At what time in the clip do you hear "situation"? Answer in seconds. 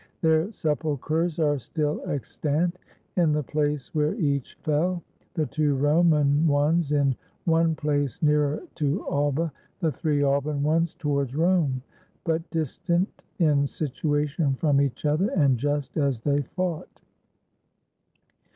13.67-14.55